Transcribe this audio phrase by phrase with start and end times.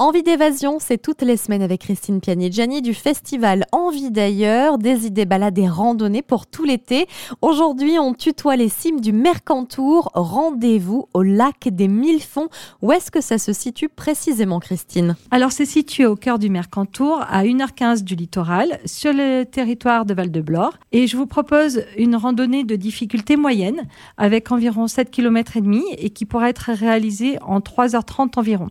[0.00, 5.24] Envie d'évasion, c'est toutes les semaines avec Christine Pianigiani du festival Envie d'ailleurs, des idées
[5.24, 7.08] balades et randonnées pour tout l'été.
[7.42, 10.12] Aujourd'hui, on tutoie les cimes du Mercantour.
[10.14, 12.46] Rendez-vous au lac des Mille Fonds.
[12.80, 15.16] Où est-ce que ça se situe précisément, Christine?
[15.32, 20.14] Alors, c'est situé au cœur du Mercantour, à 1h15 du littoral, sur le territoire de
[20.14, 20.74] Val-de-Blore.
[20.92, 25.82] Et je vous propose une randonnée de difficulté moyenne, avec environ 7 km et demi
[25.98, 28.68] et qui pourra être réalisée en 3h30 environ.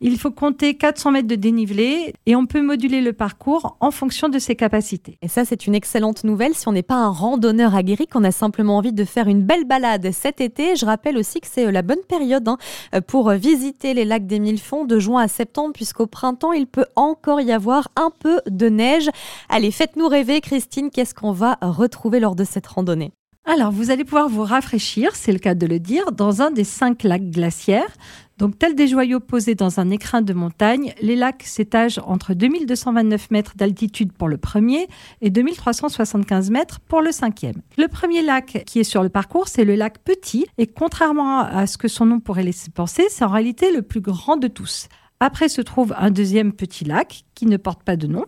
[0.00, 4.38] Il faut 400 mètres de dénivelé et on peut moduler le parcours en fonction de
[4.38, 5.18] ses capacités.
[5.22, 8.30] Et ça, c'est une excellente nouvelle si on n'est pas un randonneur aguerri, qu'on a
[8.30, 10.76] simplement envie de faire une belle balade cet été.
[10.76, 12.58] Je rappelle aussi que c'est euh, la bonne période hein,
[12.94, 16.66] euh, pour visiter les lacs des Mille Fonds de juin à septembre, puisqu'au printemps, il
[16.66, 19.08] peut encore y avoir un peu de neige.
[19.48, 23.12] Allez, faites-nous rêver, Christine, qu'est-ce qu'on va retrouver lors de cette randonnée?
[23.50, 26.64] Alors, vous allez pouvoir vous rafraîchir, c'est le cas de le dire, dans un des
[26.64, 27.96] cinq lacs glaciaires.
[28.38, 33.32] Donc, tels des joyaux posés dans un écrin de montagne, les lacs s'étagent entre 2229
[33.32, 34.86] mètres d'altitude pour le premier
[35.20, 37.60] et 2375 mètres pour le cinquième.
[37.76, 41.66] Le premier lac qui est sur le parcours, c'est le lac Petit, et contrairement à
[41.66, 44.88] ce que son nom pourrait laisser penser, c'est en réalité le plus grand de tous.
[45.18, 48.24] Après se trouve un deuxième petit lac qui ne porte pas de nom.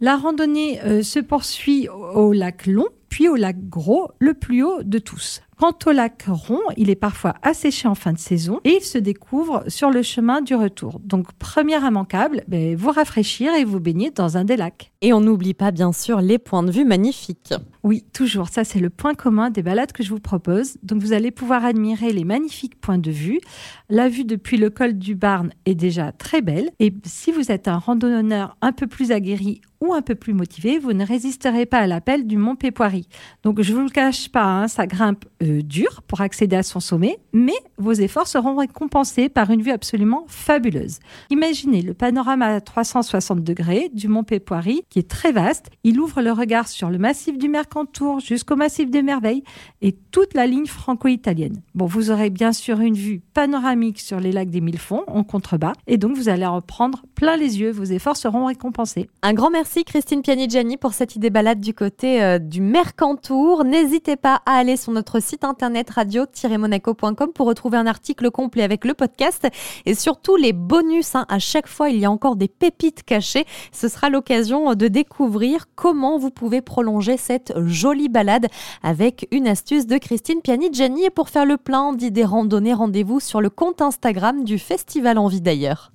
[0.00, 4.82] La randonnée euh, se poursuit au lac Long, puis au lac Gros, le plus haut
[4.82, 5.42] de tous.
[5.56, 8.98] Quant au lac Rond, il est parfois asséché en fin de saison et il se
[8.98, 11.00] découvre sur le chemin du retour.
[11.00, 14.92] Donc, première immanquable, ben, vous rafraîchir et vous baigner dans un des lacs.
[15.00, 17.54] Et on n'oublie pas bien sûr les points de vue magnifiques.
[17.82, 18.48] Oui, toujours.
[18.48, 20.76] Ça, c'est le point commun des balades que je vous propose.
[20.82, 23.40] Donc, vous allez pouvoir admirer les magnifiques points de vue.
[23.88, 26.70] La vue depuis le col du Barn est déjà très belle.
[26.80, 30.78] Et si vous êtes un randonneur un peu plus aguerri ou un peu plus motivé,
[30.78, 33.08] vous ne résisterez pas à l'appel du Mont Pépoirie.
[33.42, 36.80] Donc, je vous le cache pas, hein, ça grimpe euh, dur pour accéder à son
[36.80, 40.98] sommet, mais vos efforts seront récompensés par une vue absolument fabuleuse.
[41.30, 45.70] Imaginez le panorama à 360 degrés du Mont Pépoirie, qui est très vaste.
[45.82, 49.42] Il ouvre le regard sur le massif du Mercantour jusqu'au massif des Merveilles
[49.82, 51.62] et toute la ligne franco-italienne.
[51.74, 55.24] Bon, vous aurez bien sûr une vue panoramique sur les lacs des Mille Fonds en
[55.24, 57.70] contrebas, et donc vous allez en prendre plein les yeux.
[57.70, 59.08] Vos efforts seront récompensés.
[59.22, 63.64] Un grand Merci Christine Pianigiani pour cette idée balade du côté euh, du Mercantour.
[63.64, 68.84] N'hésitez pas à aller sur notre site internet radio-monaco.com pour retrouver un article complet avec
[68.84, 69.48] le podcast
[69.86, 71.16] et surtout les bonus.
[71.16, 71.26] Hein.
[71.28, 73.46] À chaque fois, il y a encore des pépites cachées.
[73.72, 78.46] Ce sera l'occasion de découvrir comment vous pouvez prolonger cette jolie balade
[78.82, 81.06] avec une astuce de Christine Pianigiani.
[81.06, 85.40] Et pour faire le plein d'idées randonnées, rendez-vous sur le compte Instagram du Festival Envie
[85.40, 85.90] d'ailleurs.